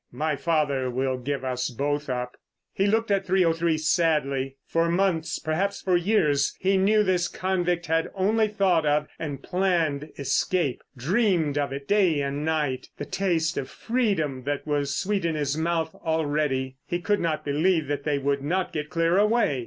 My 0.11 0.35
father 0.35 0.89
will 0.89 1.19
give 1.19 1.43
us 1.45 1.69
both 1.69 2.09
up." 2.09 2.35
He 2.73 2.87
looked 2.87 3.11
at 3.11 3.23
303 3.27 3.77
sadly. 3.77 4.57
For 4.65 4.89
months, 4.89 5.37
perhaps 5.37 5.79
for 5.79 5.95
years, 5.95 6.57
he 6.59 6.75
knew 6.75 7.03
this 7.03 7.27
convict 7.27 7.85
had 7.85 8.09
only 8.15 8.47
thought 8.47 8.83
of, 8.83 9.05
and 9.19 9.43
planned, 9.43 10.09
escape, 10.17 10.81
dreamed 10.97 11.59
of 11.59 11.71
it 11.71 11.87
day 11.87 12.19
and 12.19 12.43
night. 12.43 12.89
The 12.97 13.05
taste 13.05 13.57
of 13.59 13.69
freedom 13.69 14.43
was 14.65 14.97
sweet 14.97 15.23
in 15.23 15.35
his 15.35 15.55
mouth 15.55 15.93
already; 15.93 16.77
he 16.87 16.99
could 16.99 17.19
not 17.19 17.45
believe 17.45 17.85
that 17.85 18.03
they 18.03 18.17
would 18.17 18.41
not 18.41 18.73
get 18.73 18.89
clear 18.89 19.19
away. 19.19 19.59